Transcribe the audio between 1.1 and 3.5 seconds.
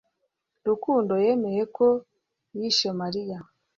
yemeye ko yishe mariya